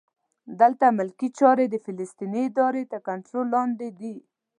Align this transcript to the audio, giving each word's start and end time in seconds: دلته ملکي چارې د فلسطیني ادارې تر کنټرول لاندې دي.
دلته 0.59 0.85
ملکي 0.97 1.29
چارې 1.39 1.65
د 1.69 1.75
فلسطیني 1.85 2.41
ادارې 2.49 2.83
تر 2.91 2.99
کنټرول 3.07 3.47
لاندې 3.55 3.87
دي. 3.99 4.15